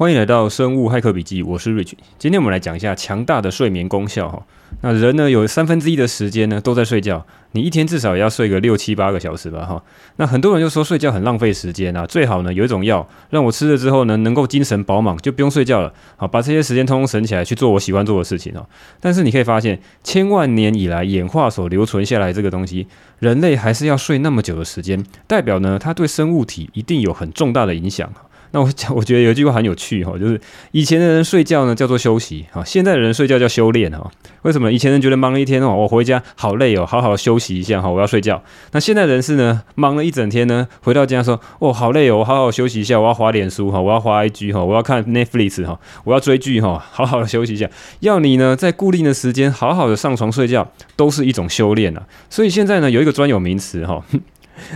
[0.00, 1.92] 欢迎来到生物骇客笔记，我是 Rich。
[2.18, 4.42] 今天我们来讲一下强大的睡眠功效哈。
[4.80, 9.84] 那人呢，有三分之一的时间呢都在睡觉，你一天至少也要睡个六七八个小时吧哈。
[10.16, 18.66] 那很多人就说睡觉很浪费时间啊，最好呢有一种药让我吃了之后呢能够精神饱满，就不用睡觉了，好把这些时间通通省起来去做我喜欢做的事情哦。
[19.00, 22.86] 但是你可以发现，千万年以来演化所留存下来这个东西，
[23.18, 28.10] 人类还是要睡那么久的时间，代表呢它对生物体一定有很重大的影响。
[28.52, 30.40] 那我讲，我觉得有一句话很有趣哈，就是
[30.72, 34.10] 以前的人睡觉呢叫做休息哈，现在的人睡觉叫修炼哈。
[34.42, 34.72] 为什么？
[34.72, 38.42] 以前人觉得忙了一天哦，我回家好累哦，好好休息一下哈，我要睡觉。
[38.72, 47.68] 那现在人是呢，忙了一整天呢，回到家说哦，好累哦，我好好休息一下，我要滑脸书哈，我要滑 IG 哈，我要看 Netflix 哈，我要追剧哈，好好的休息一下。
[48.00, 52.02] 要你呢在固定的时间好好的上床睡觉，都是一种修炼啊。
[52.28, 54.02] 所以现在呢有一个专有名词哈。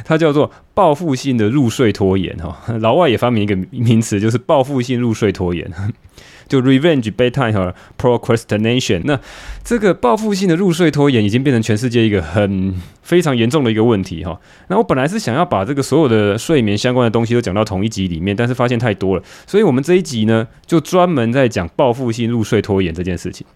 [0.05, 5.71] 它叫做报复性的入睡拖延哈，老外也发明一个名词，就是报复性入睡拖延，
[6.49, 9.01] 就 revenge bedtime 和 procrastination。
[9.05, 9.19] 那
[9.63, 14.39] 这个报复性的入睡拖延已经变成全世界一个很非常严重的一个问题哈。
[14.69, 23.47] 那我本来是想要把这个所有的睡眠相关的东西都讲到同一集里面，但是发现太多了，所以我们这一集呢就专门在讲报复性入睡拖延这件事情。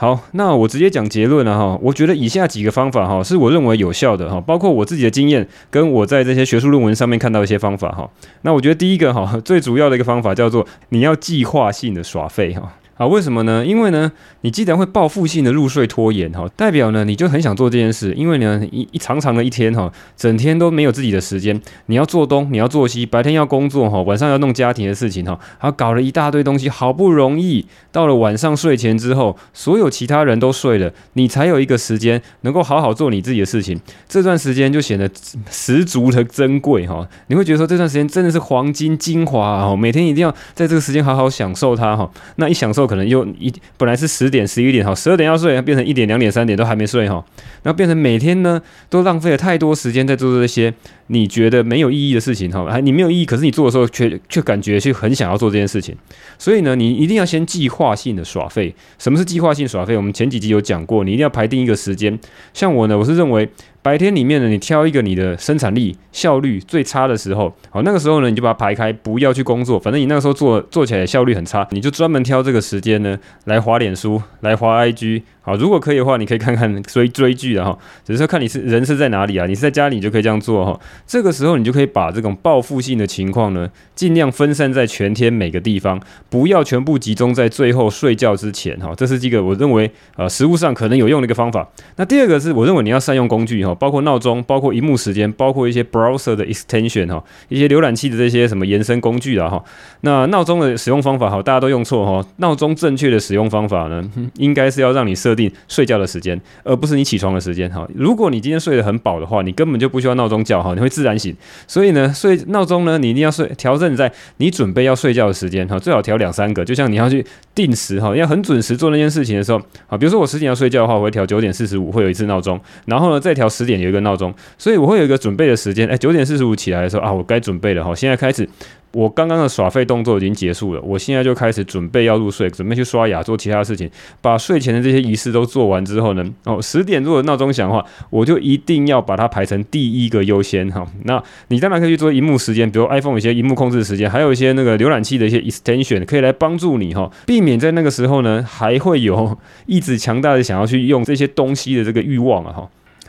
[0.00, 1.76] 好，那我直接讲结论了哈。
[1.82, 8.08] 我觉得以下几个方法哈，是我认为有效的哈，包括我自己的经验，跟我在这些学术论文上面看到一些方法哈。
[8.42, 12.72] 那我觉得第一个哈，最主要的一个方法叫做你要计划性的耍废哈。
[12.98, 13.64] 啊，为什么呢？
[13.64, 14.10] 因为呢，
[14.40, 18.12] 你既然会报复性的入睡拖延哈，代表呢你就很想做这件事。
[18.14, 33.80] 因为呢，一一长长的一天哈，整天都没有自己的时间，你要做东，你要做西，白天要工作哈，晚上要弄家庭的事情哈，然后搞了一大堆东西，好不容易到了晚上睡前之后，所有其他人都睡了，你才有一个时间能够好好做你自己的事情。
[34.08, 35.08] 这段时间就显得
[35.48, 42.10] 十足的珍贵哈，你会觉得说这段时间真的是黄金精华啊，每天一定要在这个时间好好享受它哈。
[42.34, 42.87] 那一享受。
[42.88, 47.24] 可能又一本来是十点十一点哈，十二点要睡，变成一点两点三点都还没睡哈，
[47.62, 50.74] 然后变成每天呢都浪费了太多时间在做这些
[51.08, 55.94] 你觉得没有意义的事情哈，还你没有意义，可是你做的时候却却感觉却很想要做这件事情，
[56.38, 58.74] 所以呢，你一定要先计划性的耍废。
[58.98, 59.96] 什么是计划性耍废？
[59.96, 62.18] 我们前几集有讲过，你一定要排定一个时间。
[62.52, 63.48] 像我呢，我是认为。
[63.80, 69.78] 白天里面呢，你挑一个你的生产力效率最差的时候，好，那个时候呢，你就把它排开，不要去工作。
[69.78, 75.22] 反正你那个时候做做起来效率很差，你就专门挑这个时间呢来滑脸书，来滑 IG。
[75.40, 79.46] 好，如果可以的话，你可以看看追追剧的哈，只是说看你是人是在哪里啊？
[79.46, 80.78] 你是在家里，你就可以这样做哈。
[81.06, 88.92] 这个时候你就可以把这种报复性的情况呢，尽量分散在全天每个地方，不要全部集中在最后睡觉之前哈。
[88.94, 91.66] 这是一个我认为呃实务上可能有用的一个方法。
[91.96, 99.62] 那第二个是我认为你要善用工具哈包括闹钟，包括荧幕时间，包括一些 browser 的 extension 哈，一些浏览器的这些什么延伸工具啊哈。
[100.02, 102.26] 那闹钟的使用方法哈，大家都用错哈。
[102.36, 104.02] 闹钟正确的使用方法呢，
[104.36, 107.86] 应该是要让你设定睡觉的时间，而不是你起床的时间哈。
[107.94, 111.34] 如果你今天睡得很饱的话，你根本就不需要闹钟叫哈，你会自然醒。
[111.66, 116.64] 所以呢，睡闹钟呢，你一定要睡调整在你准备要睡觉的时间哈，最好调两三个。
[116.64, 117.24] 就像你要去
[117.54, 125.88] 定时哈，要很准时做那件事情的时候啊，比如说我十点要睡觉的话，我会调九点四十五，会有一次闹钟，然后呢再调十点有一个闹钟，所以我会有一个准备的时间。
[125.88, 128.48] 哎，九点四十五起来的时候啊，我该准备了哈，现在开始。
[128.92, 133.88] 我刚刚的耍废动作已经结束了，我现在就开始准备要入睡，准备去刷牙做其他事情，
[134.22, 140.86] 把睡前的这些仪式都做完之后呢，哦，十点如果闹钟响的话，我就一定要把它排成第一个优先哈。
[141.04, 149.36] 那你当然可以去做荧幕时间，比如 iPhone 有些荧幕控制时间，还有一些那个浏览器的一些 extension 可以来帮助你哈，避免在那个时候呢还会有
[149.66, 152.68] 一直强大的想要去用这些东西的这个欲望啊哈。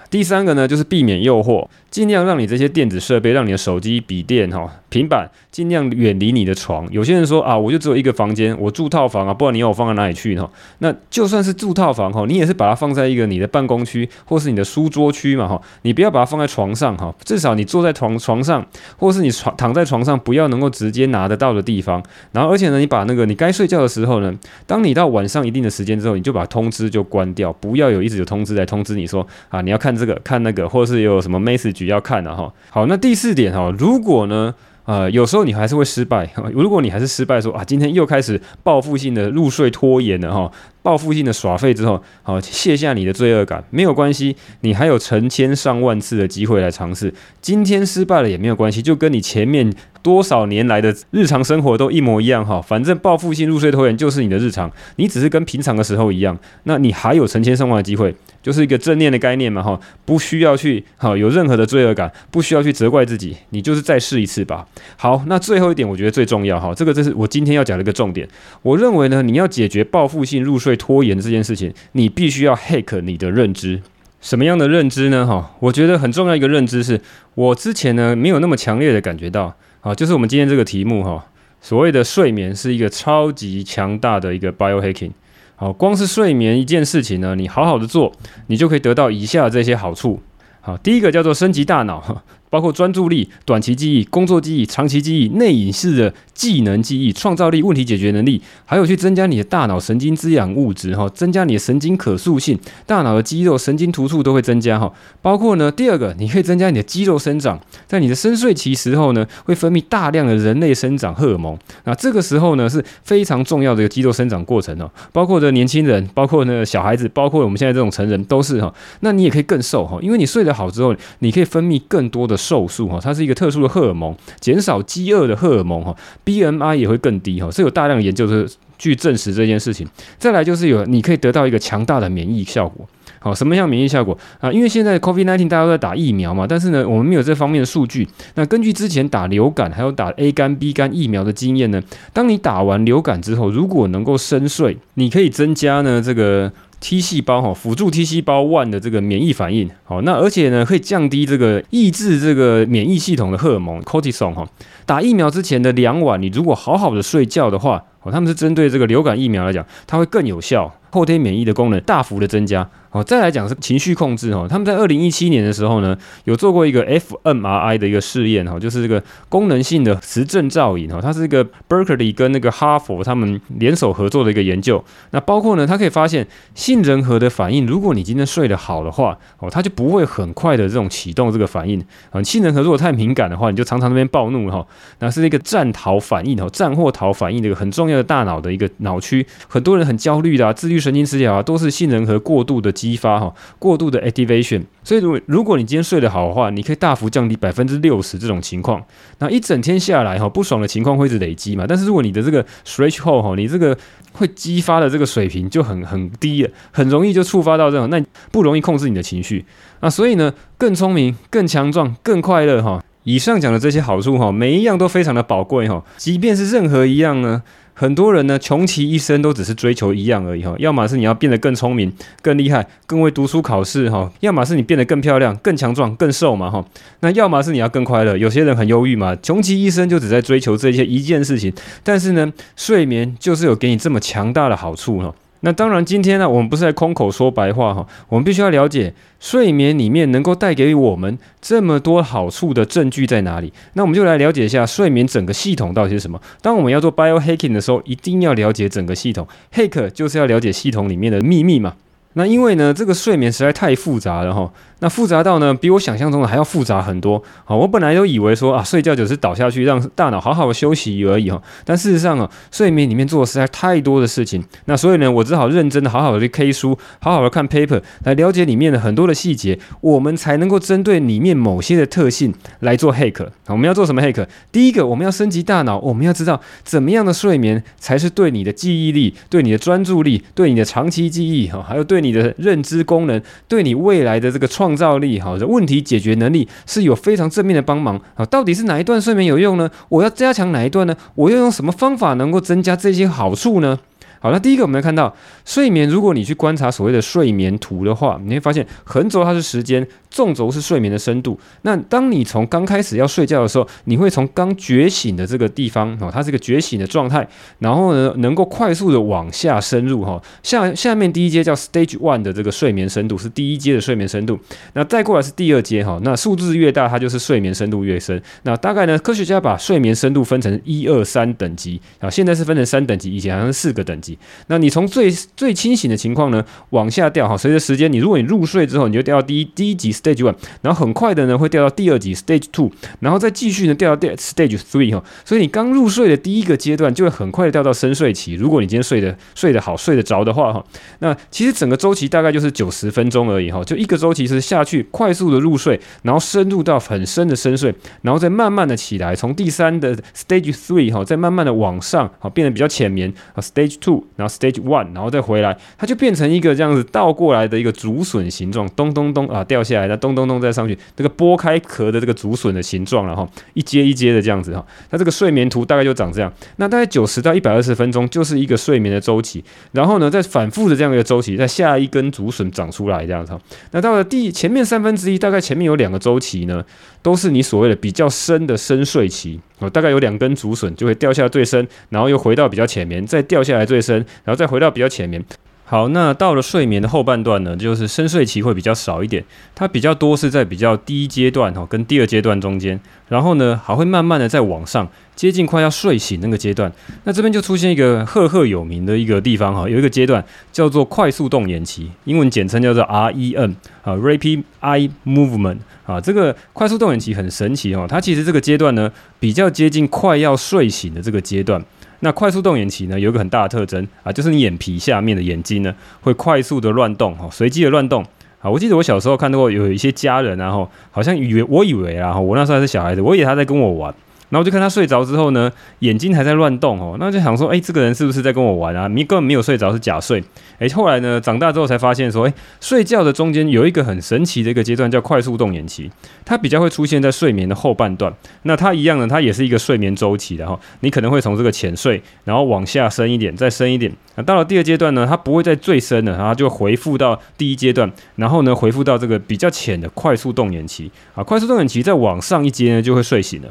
[0.10, 1.68] 第三个呢就是避免诱惑。
[1.90, 6.88] 尽量让你这些电子设备，让你的手机、笔电、哈、平板，尽量远离你的床。
[6.92, 10.50] 有些人说啊，我就只有一个房间，我住套房啊，不然你要我放在哪里去呢？
[10.80, 18.66] 那就算是住套房哈，你也是把它放在一个你的办公区或是你的书桌区嘛哈，你不要把它放在床上哈，至少你坐在床床上，
[18.98, 22.04] 或是你床躺在床上，不要能够直接拿得到的地方。
[22.32, 24.34] 然后而且呢，你把那个你该睡觉的时候呢，
[24.66, 31.80] 当你到晚上一定的时间之后，你就把通知就关掉，不要有一直有通知来通知你说啊，你要看这个看那个，或是有什么 message。
[31.90, 34.54] 要看的哈，好，那第四点哈，如果呢，
[34.90, 40.52] 呃，有时候你还是会失败， 如果你还是失败说啊，今天又开始报复性的入睡拖延了哈。
[40.90, 47.14] 报复性的耍废之后，好卸下你的罪恶感，没有关系，你还有成千上万次的机会来尝试。
[47.40, 49.72] 今天失败了也没有关系，就跟你前面
[50.02, 52.60] 多少年来的日常生活都一模一样哈。
[52.60, 64.66] 反正报复性入睡拖延就是你的日常，你只是跟平常的时候一样，那你还有成千上万的机会，就是一个正念的概念嘛哈，不需要去好有任何的罪恶感，不需要去责怪自己，你就是再试一次吧。
[64.98, 68.28] 好，那最后一点我觉得最重要哈，这个这是我今天要讲的一个重点。
[68.64, 73.80] 我认为呢，你要解决报复性入睡拖延这件事情，你必须要 hack 你的认知。
[74.20, 75.28] 什么样的认知呢？
[75.28, 77.00] 哈，我觉得很重要一个认知是，
[77.36, 81.24] 我之前呢没有那么强烈的感觉到，啊，就是我们今天这个题目哈，
[81.62, 85.12] 所谓的睡眠是一个超级强大的一个 biohacking。
[85.56, 88.12] 好，光是睡眠一件事情呢，你好好的做，
[88.48, 90.22] 你就可以得到以下这些好处。
[90.62, 92.24] 好，第一个叫做升级大脑。
[92.50, 102.58] 包括专注力、短期记忆、工作记忆、长期记忆、内隐式的技能记忆、创造力、问题解决能力，还有去增加你的大脑神经滋养物质哈，增加你的神经可塑性，
[102.88, 104.92] 大脑的肌肉、神经突触都会增加哈。
[105.22, 114.90] 包括呢，第二个，你可以增加你的肌肉生长，在你的深睡期时候呢，会分泌大量的人类生长荷尔蒙，那这个时候呢是非常重要的一个肌肉生长过程哦。
[115.12, 118.74] 包括的年轻人，包括呢小孩子，包括我们现在这种成人都是哈。
[119.02, 122.39] 那你也可以更瘦哈，因为你睡得好之后，你可以分泌更多的。
[122.40, 125.94] 瘦素哈，它是一个特殊的荷尔蒙，减少饥饿的荷尔蒙哈
[126.26, 129.86] ，BMI 也会更低哈，是有大量的研究是去证实这件事情。
[130.18, 132.88] 再来就是有你可以得到一个强大的免疫效果，
[133.20, 134.52] 好，什么样免疫效果啊？
[134.52, 138.08] 因为现在 COVID-19 大家都在打疫苗嘛，但是呢，我们没有这方面的数据。
[138.36, 141.84] 那根据之前打流感还有打 A 肝、B 肝疫苗的经验呢，
[142.14, 146.52] 当你打完流感之后，如果能够深睡，你可以增加呢这个。
[146.80, 154.48] T 细胞哈，辅助 T 细胞 one 的这个免疫反应，好，那而且呢，可以降低这个抑制这个免疫系统的荷尔蒙 cortisol 哈。
[154.86, 162.68] 打疫苗之前的两晚，你如果好好的睡觉的话，哦，他们是针对这个流感疫苗来讲，它会更有效，后天免疫的功能大幅的增加。
[162.92, 174.84] 好，再来讲是情绪控制哈，他们在二零一七年的时候呢，有做过一个 fMRI 的一个试验哈，就是这个功能性的磁振造影哈，它是一个 Berkeley 跟那个哈佛他们联手合作的一个研究。
[175.12, 182.24] 那包括呢，它可以发现杏仁核的反应，如果你今天睡得好的话，哦，它就不会很快的这种启动这个反应啊。
[182.24, 184.66] 杏仁核如果太敏感的话，你就常常那边暴怒哈，
[184.98, 198.84] 那是一个战逃反应哦，战或逃反应的一个很重要的大脑的一个脑区，很多人很焦虑的啊，自律神经失调啊，都是杏仁核过度的激发哈，过度的 activation，所以如果如果你今天睡得好的话，你可以大幅降低百分之六十这种情况。
[199.20, 201.66] 那一整天下来哈，不爽的情况会一直累积嘛。
[201.68, 203.78] 但是如果你的这个 stretch 后哈，你这个
[204.14, 209.46] 会激发的这个水平就很很低了，很容易就触发到这种，那不容易控制你的情绪。
[209.82, 212.84] 那所以呢，更聪明、更强壮、更快乐哈。
[213.04, 215.84] 以上讲的这些好处哈，每一样都非常的宝贵哈。
[215.98, 217.42] 即便是任何一样呢。
[217.74, 221.90] 很多人呢，穷其一生都只是追求一样而已哈，要么是你要变得更聪明、
[222.22, 226.66] 更厉害、更会读书考试哈，要么是你变得更漂亮、更强壮、更瘦嘛哈，
[227.00, 228.18] 那要么是你要更快乐。
[228.18, 235.16] 有些人很忧郁嘛，穷其一生就只在追求这些一件事情，但是呢，睡眠就是有给你这么强大的好处哈。
[235.42, 243.54] 那当然，今天呢，我们不是在空口说白话哈，我们必须要了解睡眠里面能够带给我们这么多好处的证据在哪里。
[243.74, 246.22] 那我们就来了解一下睡眠整个系统到底是什么。
[246.42, 251.76] 当我们要做 biohacking 的时候，一定要了解整个系统，hack 就是要了解系统里面的秘密嘛。
[252.14, 254.52] 那因为呢，这个睡眠实在太复杂了哈。
[254.80, 257.22] 那复杂到呢，比我想象中的还要复杂很多。
[257.46, 261.42] 好，我本来都以为说啊，睡觉就是倒下去，让大脑好好的休息而已哈。
[261.66, 264.44] 但事实上啊，睡眠里面做的实在太多的事情。
[264.66, 273.26] 那所以呢，我只好认真的好好的去 K 书，好好的看 paper，来了解里面的很多的细节，我们才能够针对里面某些的特性来做 hack。
[273.46, 274.26] 好，我们要做什么 hack？
[274.52, 288.24] 第一个，我们要升级大脑，我们要知道怎么样的睡眠才是对你的记忆力、对你的专注力、对你的长期记忆哈，还有对你的认知功能、对你未来的这个创创造力好，的问题解决能力是有非常正面的帮忙啊！
[288.26, 289.70] 到底是哪一段睡眠有用呢？
[289.90, 290.96] 我要加强哪一段呢？
[291.16, 293.80] 我要用什么方法能够增加这些好处呢？
[294.20, 299.88] 好，那第一个我们来看到睡眠，如果你去观察所谓的睡眠图的话，你会发现横轴它是时间。
[300.10, 301.40] 纵轴是睡眠的深度。
[301.62, 307.28] 那当你从刚开始要睡觉的时候，你会从刚觉醒的这个地方哦，它是个觉醒的状态，
[307.60, 310.22] 然后呢，能够快速的往下深入哈。
[310.42, 314.40] 下下面第一阶叫 Stage One 的这个睡眠深度是第一阶的睡眠深度。
[314.74, 316.00] 那再过来是第二阶哈。
[316.04, 318.20] 那数字越大，它就是睡眠深度越深。
[318.44, 324.18] 那大概呢，科学家把睡眠深度分成一二三等级啊，现在是分成三等级，以前好像是四个等级。
[324.48, 329.94] 那你从最最清醒的情况呢往下掉哈，随着时间，你如果你入睡之后，你就掉到第一第一级。
[330.02, 338.34] Stage one，然后很快的呢会掉到第二级 stage two，然后再继续呢掉到第 stage three 哈，所以你刚入睡的第一个阶段就会很快的掉到深睡期。
[338.34, 340.64] 如果你今天睡得睡得好睡得着的话哈，
[341.00, 373.34] 那其实整个周期大概就是九十分钟而已哈，就一个周期是下去快速的入睡，然后深入到很深的深睡，然后再慢慢的起来，从第三的 stage three 哈，再慢慢的往上好变得比较浅眠啊 stage two，然后 stage one，然后再回来，它就变成一个这样子倒过来的一个竹笋形状，咚咚咚啊掉下来，再咚咚咚再上去，这个剥开壳的这个竹笋的形状了哈，一阶一阶的这样子哈，它这个睡眠图大概就长这样，那大概九十到一百二十分钟就是一个睡眠的周期，然后呢再反复的这样一个周期，再下一根竹笋长出来这样子，
[373.72, 376.64] 那到了第前面三分之一，大概前面有两个周期呢，
[377.02, 385.24] 都是你所谓的比较深的深睡期，哦，大概有两根竹笋就会掉下最深，然后又回到比较浅眠，再掉下来最深，然后再回到比较浅眠。
[385.70, 389.24] 好，那到了睡眠的后半段呢，就是深睡期会比较少一点，
[389.54, 396.72] 它比较多是在比较第一阶段哈，跟第二阶段中间，然后呢还会慢慢的再往上，接近快要睡醒那个阶段。
[397.04, 411.64] 那这边就出现一个赫赫有名的一个地方哈，有一个阶段叫做快速动眼期，英文简称叫做 REM 啊，Rapid Eye Movement 啊，这个快速动眼期很神奇哦，它其实这个阶段呢比较接近快要睡醒的这个阶段。
[412.02, 418.04] 那快速动眼期呢，有一个很大的特征啊，就是你眼皮下面的眼睛呢，会快速的乱动，哈，随机的乱动。
[418.42, 423.94] 啊，我记得我小时候看到过有一些家人，然后好像以为我以为啊，我那时候还是小孩子，我以为他在跟我玩。
[424.30, 428.88] 然后我就看他睡着之后呢，眼睛还在乱动哦，那就想说，哎，这个人是不是在跟我玩啊？
[428.88, 430.24] 你根本没有睡着，是假睡。
[430.60, 435.90] 哎，后来呢，长大之后才发现说，哎，睡觉的中间有一个很神奇的一个阶段叫快速动眼期，
[436.24, 438.14] 它比较会出现在睡眠的后半段。
[438.44, 440.60] 那它一样呢，它也是一个睡眠周期的哈。
[440.82, 443.92] 你可能会从这个浅睡，然后往下深一点，再深一点。
[444.16, 450.92] 那到了第二阶段呢，它不会再最深了，然后就回复到第一阶段，然后呢，回复到这个比较浅的快速动眼期。
[451.16, 453.50] 啊，快速动眼期再往上一阶呢，就会睡醒了。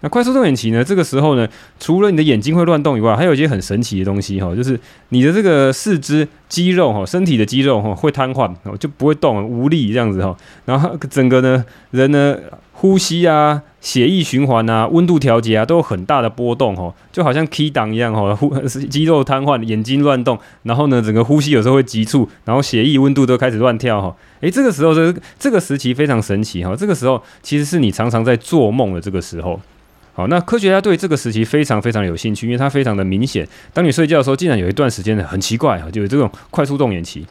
[0.00, 0.84] 那快速动眼期呢？
[0.84, 1.48] 这个时候呢，
[1.80, 4.78] 除了你的眼睛会乱动以外，还有一些很神奇的东西哈，就是
[5.08, 10.36] 你的这个四肢肌肉哈，身体的肌肉哈会瘫痪，就不会动，无力这样子哈。
[10.66, 12.36] 然后整个呢人呢
[12.72, 24.14] 呼吸啊、血液循环啊、温度调节啊都有很大的波动哈，就好像 key 档一样哈，呼肌肉瘫痪，眼睛乱动，然后呢整个呼吸有时候会急促，然后血液温度都开始乱跳哈。
[24.42, 29.60] 诶，这个时候这这个时期非常神奇哈，这个时候其实是你常常在做梦的这个时候。
[30.18, 33.46] 好，那科学家对这个时期非常非常有兴趣，因为它非常的明显。
[33.72, 37.24] 当你睡觉的时候，竟然有一段时间呢，很奇怪啊，就有这种快速动眼期。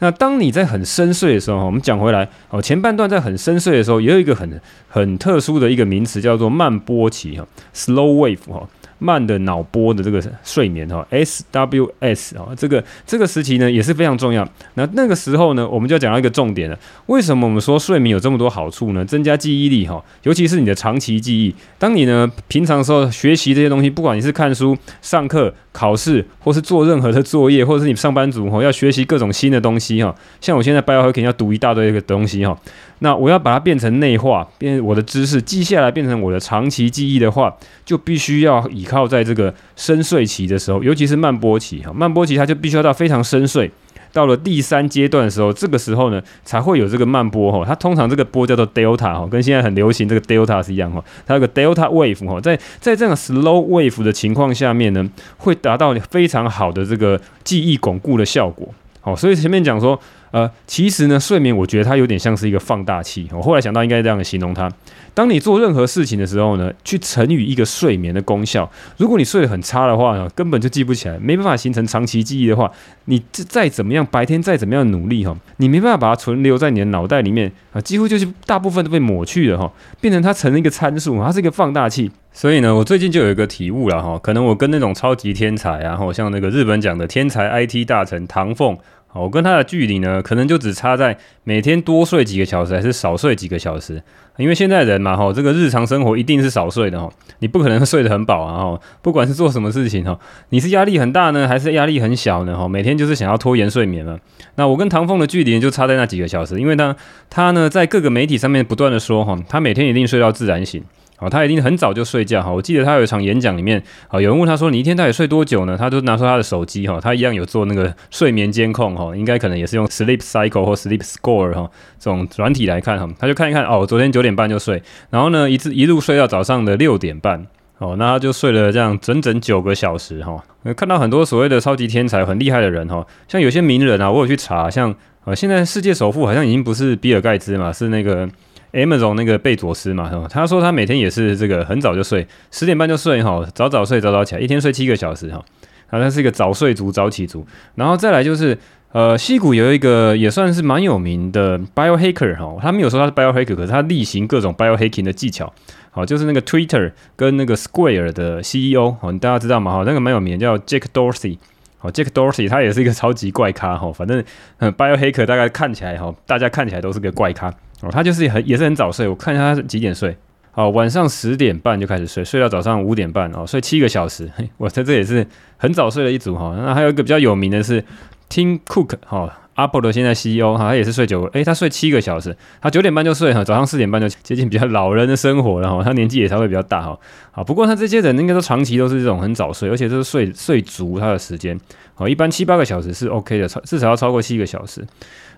[0.00, 4.60] 那当你在很深睡的时候，我们讲回来，哦，前半段在很深睡的时候，也有一个很
[4.90, 8.68] 很特殊的一个名词，叫做慢波期哈，slow wave 哈。
[9.04, 14.48] 慢的脑波的这个睡眠哈，SWS 啊，这个这个时期呢也是非常重要。
[14.74, 16.78] 那那个时候呢，我们就要讲到一个重点了。
[17.06, 19.04] 为什么我们说睡眠有这么多好处呢？
[19.04, 21.54] 增加记忆力哈，尤其是你的长期记忆。
[21.78, 32.56] 当你呢平常的时候学习这些东西，不管你是看书、上课、考试，或是做任何的作业，或者是你上班族哈要学习各种新的东西哈，像我现在 Biohacking 要读一大堆的东西哈。
[33.00, 37.52] 那我要把它变成内化，变我的知识记下来，变成我的长期记忆的话，
[37.84, 41.92] 就必须要依靠在这个深睡期的时候，尤其是慢波期哈。
[41.92, 43.68] 慢波期它就必须要到非常深睡，
[44.14, 47.62] 到了第三阶段的时候，这个时候呢才会有这个慢波哈。
[47.66, 51.04] 它通常这个波叫做 delta 哈，跟现在很流行这个 delta 是一样哈。
[51.26, 55.06] 它有个 delta wave 哈，在在这样 slow wave 的情况下面呢，
[55.36, 58.66] 会达到非常好的这个记忆巩固的效果。
[59.02, 60.00] 好，所以前面讲说。
[60.34, 63.28] 呃，其实呢，睡眠我觉得它有点像是一个放大器。
[63.30, 64.68] 我后来想到应该这样形容它：
[65.14, 68.68] 当你做任何事情的时候呢，去乘以一个睡眠的功效。
[68.96, 72.68] 如果你睡得很差的话呢，根本就记不起来，没办法形成长期记忆的话，
[73.04, 82.10] 你再怎么样白天再怎么样努力哈，你没办法把它存留在你的脑袋里面啊，几乎就是大部分都被抹去了哈，变成它成了一个参数，它是一个放大器。
[82.32, 88.76] 所以呢，我最近就有一个体悟了哈，可能我跟那种超级天才，然后像那个日本讲的天才 IT 大臣唐凤。
[89.20, 94.02] 我跟他的距离呢，可能就只差在每天多睡几个小时，还是少睡几个小时。
[94.36, 100.18] 因为现在人嘛，哈，这个日常生活一定是少睡的哈，你不可能 睡得很饱啊，哈，不管是做什么事情哈，
[100.48, 104.18] 你是压力很大呢，还是压力很小呢，哈，每天就是想要拖延睡眠了。
[104.56, 106.96] 那我跟唐凤的距离就差在那几个小时，因为他
[107.30, 110.82] 他呢在各个媒体上面不断的说哈，他每天一定睡到自然醒。
[111.16, 112.50] 好，他一定很早就睡觉哈。
[112.52, 123.08] 我记得他有一场演讲里面，好，有人问他说：“你一天到底睡多久呢？”他就拿出他的手机哈，他一样有做那个睡眠监控哈，应该可能也是用 Sleep Cycle 或 Sleep Score 哈这种软体来看哈。
[123.18, 127.46] 他就看一看哦，昨天九点半就睡，然后呢一直一路睡到早上的六点半，
[127.78, 130.42] 哦，那他就睡了这样整整九个小时哈。
[130.76, 134.94] 看到很多所谓的超级天才很厉害的人哈，像有些名人啊，我有去查，像。
[135.26, 138.28] 呃，现在世界首富好像已经不是比尔盖茨嘛，是那个
[138.74, 145.42] Amazon 那个贝佐斯嘛，哈他说他每天也是这个很早就睡，十点半就睡哈，早早睡早早起来，一天睡七个小时哈，
[145.88, 147.46] 好像是一个早睡族早起族。
[147.76, 148.58] 然后再来就是，
[148.92, 155.52] 呃，西谷有一个也算是蛮有名的 biohacker 哈，他没有说他是 biohacker，可是他例行各种 biohacking 的技巧。
[155.90, 159.70] 好，就是那个 Twitter 跟那个 Square 的 CEO，好，大家知道吗？
[159.70, 161.38] 好，那个蛮有名，叫 Jack Dorsey。
[161.78, 164.24] 好，Jack Dorsey 他也是一个超级怪咖哈，反正
[164.58, 167.88] Biohacker 大概看起来哈，大家看起来都是个怪咖哦。
[167.90, 170.16] 他就是很也是很早睡，我看一下他几点睡。
[170.50, 174.30] 好，晚上十点半就开始睡，睡到早上五点半哦，睡七个小时。
[174.36, 175.26] 嘿，我在这也是
[175.56, 176.54] 很早睡的一组哈。
[176.56, 177.84] 那还有一个比较有名的是
[178.30, 179.40] Tim Cook 哈。
[179.56, 186.98] Apple 的现在 CEO 哈，他也是睡九，诶，他睡七个小时，他九点半就睡哈，早上四点半就接近比较老人的生活了哈，他年纪也稍微比较大哈，
[187.30, 191.56] 好，不过他这些人应该都长期都是这种很早睡，而且都是睡睡足他的时间，
[191.94, 194.84] 好，一般七八个小时是 OK 的，超至少要超过七个小时。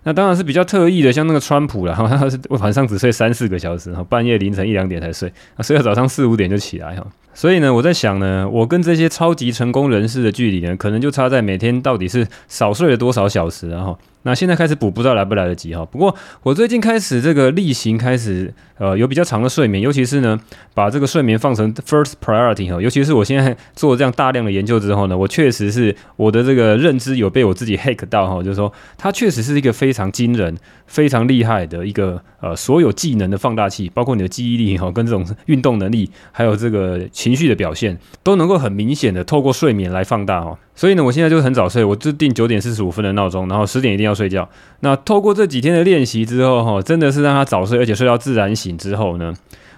[0.07, 7.05] 那当然是比较特意的，像那个川普了哈，他 是晚上只睡三四个小时，哈，半夜凌晨一两点才睡，啊，睡到早上四五点就起来哈。
[7.35, 13.99] 所以呢，我在想呢，我跟这些超级成功人士的距离呢，可能就差在每天到底是少睡了多少小时，然后。
[14.27, 15.85] 那现在开始补，不知道来不来得及哈。
[15.85, 20.37] 不过我最近开始这个例行开始，呃，有比较长的睡眠，尤其是呢，
[20.75, 22.83] 把这个睡眠放成 first priority 哈。
[22.83, 30.57] 尤其是我现在做这样大量的研究之后呢，我确实是我的这个认知有被我自己 hack 到哈，就是说它确实是一个非常惊人、
[30.89, 40.59] 非常厉害的一个呃所有技能的放大器，包括你的记忆力哈，跟这种运动能力，还有这个情绪的表现，都能够很明显的透过睡眠来放大哈。
[40.77, 44.49] 所以呢，我现在就是很早睡，我就定九点四十五分的闹钟，然后十点一定要睡觉。
[44.81, 49.33] 那透过这几天的练习之后，哈，真的是让他早睡，而且睡到自然醒之后呢，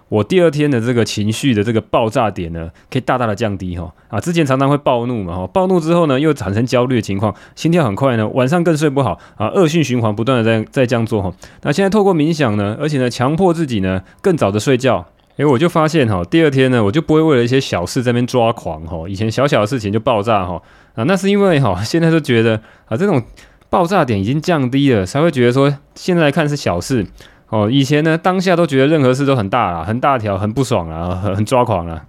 [0.09, 11.33] 我第二天的这个情绪的这个爆炸点呢，可以大大的降低，哈啊，之前常常会暴怒嘛，哈，暴怒之后呢，又产生焦虑的情况，心跳很快呢，晚上更睡不好啊，恶性循环不断的在在这样做，哈。
[11.63, 15.07] 那现在透过冥想呢，而且呢，强迫自己呢，更早的睡觉。
[15.39, 19.09] 诶，我就发现哈，第二天呢，我就不会为了一些小事在那边抓狂哈。
[19.09, 20.61] 以前小小的事情就爆炸哈
[20.95, 23.23] 啊，那是因为哈， 现在就觉得啊，这种
[23.71, 27.07] 爆炸点已经降低了，才会觉得说现在来看是小事
[27.51, 27.71] 哦。
[27.71, 32.05] 以前呢，当下都觉得任何事都很大啦，很大条，很不爽啊，很很抓狂啊。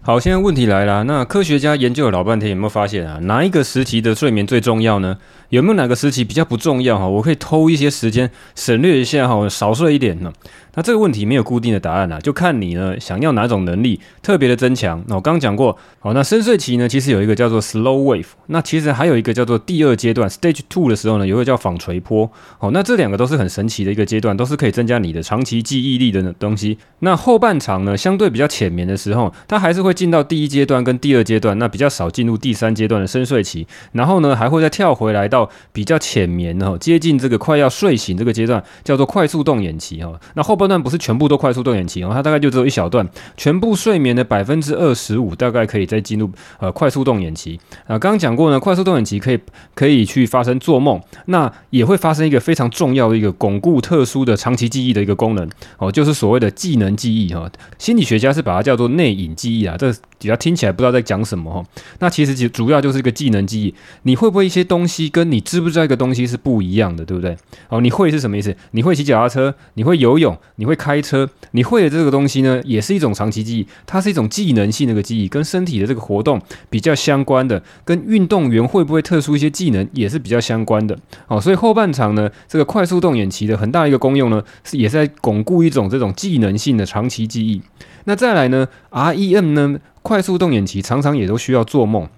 [0.00, 5.18] 好，现在问题来了，那科学家研究了老半天，有没有发现啊，哪一个时期的睡眠最重要呢？
[5.50, 7.06] 有没有哪个时期比较不重要哈？
[7.06, 10.32] 我可以偷一些时间，省略一下哈，少睡一点呢？
[10.74, 15.02] 那这个问题没有固定的答案啊，就看你呢想要哪种能力特别的增强。
[15.08, 22.30] 那我刚刚讲过，好，那深睡期呢，其实有一个叫做 slow wave，那其实还有一个叫做第二阶段 stage two 的时候呢，有一个叫纺锤波。
[22.58, 26.76] 好，那这两个都是很神奇的一个阶段，都是可以增加你的长期记忆力的东西。
[26.98, 33.66] 那后半场呢，相对比较浅眠的时候，它还是会进到第一阶段跟第二阶段，那比较少进入第三阶段的深睡期。
[33.92, 35.35] 然后呢，还会再跳回来到
[35.72, 40.12] 比较浅眠哦，接近这个快要睡醒这个阶段，叫做快速动眼期哈。
[40.34, 47.98] 那后半段不是全部都快速动眼期哦，它大概就只有一小段，全部睡眠的百分之二十五，大概可以再进入呃快速动眼期啊。
[47.98, 49.38] 刚刚讲过呢，快速动眼期可以
[49.74, 57.50] 可以去发生做梦，那也会发生一个非常重要的一个巩固特殊的长期记忆的一个功能哦，就是所谓的技能记忆哈。
[57.78, 61.64] 心理学家是把它叫做内隐记忆啊，这比较听起来不知道在讲什么哈。
[61.98, 67.36] 那其实主要就是一个技能记忆，你会不会一些东西跟你知不知道一个东西是不一样的，对不对？
[67.70, 68.54] 哦，你会是什么意思？
[68.72, 70.96] 你会骑脚踏车，你会游泳，你会开。
[71.06, 80.98] 车，你会的这个东西呢，也是一种长期记忆，它是一种技能性的一个记忆，跟身体的这个活动比较相关的，跟运动员会不会特殊一些技能也是比较相关的。
[81.26, 87.62] 好，所以后半场呢，这个快速动眼期的很大一个功用呢，是也是在巩固一种这种技能性的长期记忆。
[88.04, 92.08] 那再来呢，REM 呢，快速动眼期常常也都需要做梦。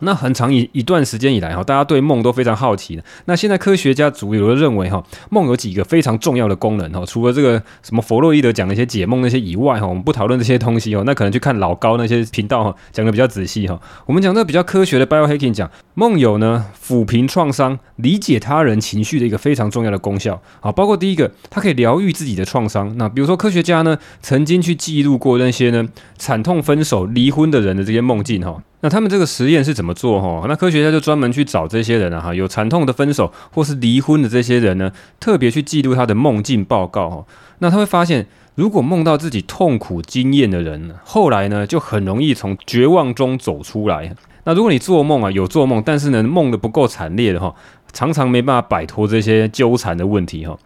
[0.00, 3.02] 那很长一一段时间以来哈，大家对梦都非常好奇的。
[3.24, 7.02] 那现在科学家主流的认为哈，梦有几个非常重要的功能哈。
[7.06, 11.02] 除了这个什么弗洛伊德讲的一些解梦那些以外哈，我们不讨论这些东西哦。
[11.06, 13.80] 那可能去看老高那些频道哈，讲的比较仔细哈。
[14.04, 20.70] 我们讲的比较科学的 biohacking 讲梦有呢，抚平创伤、理解他人情绪的一个非常重要的功效啊。
[20.70, 22.94] 包括第一个，它可以疗愈自己的创伤。
[22.98, 28.62] 那比如说科学家呢，曾经去记录过那些呢惨痛分手、离婚的人的这些梦境哈。
[28.86, 30.46] 那他们这个实验是怎么做哈？
[30.46, 37.24] 那科学家就专门去找这些人啊哈，有惨痛的分手或是离婚的这些人呢，特别去记录他的梦境报告哈。
[37.58, 44.14] 那他会发现，如果梦到自己痛苦经验的人，后来呢就很容易从绝望中走出来。
[44.44, 47.52] 那如果你做梦啊有做梦，但是呢梦的不够惨烈的话，
[47.92, 50.56] 常常没办法摆脱这些纠缠的问题哈。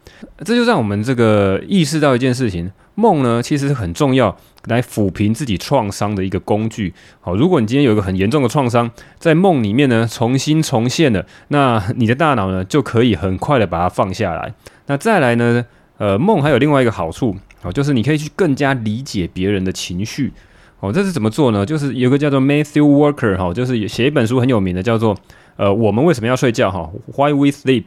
[0.44, 2.70] 这就让我们这个意识到一件事情。
[3.00, 4.36] 梦呢，其实是很重要，
[4.66, 6.92] 来抚平自己创伤的一个工具。
[7.20, 14.52] 好，如果你今天有一个很严重的创伤，在梦里面呢重新重现了，那 你的大脑呢就可以很快的把它放下来。
[14.86, 15.64] 那再来呢，
[15.96, 20.32] 呃，梦还有另外一个好处，哦，就是你可以去更加理解别人的情绪。
[20.80, 21.64] 哦，这是怎么做呢？
[21.64, 25.16] 就是有个叫做 Matthew Walker 哈，就是写一本书很有名的，叫做。
[25.56, 26.70] 呃，我们为什么要睡觉？
[26.70, 27.84] 哈，Why we sleep？